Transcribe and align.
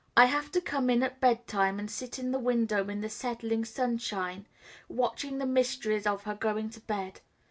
I 0.17 0.33
love 0.33 0.51
to 0.53 0.61
come 0.61 0.89
in 0.89 1.03
at 1.03 1.21
bed 1.21 1.45
time 1.45 1.77
and 1.77 1.87
sit 1.91 2.17
in 2.17 2.31
the 2.31 2.39
window 2.39 2.89
in 2.89 3.01
the 3.01 3.07
setting 3.07 3.63
sunshine 3.63 4.47
watching 4.89 5.37
the 5.37 5.45
mysteries 5.45 6.07
of 6.07 6.23
her 6.23 6.33
going 6.33 6.71
to 6.71 6.79
bed. 6.79 7.21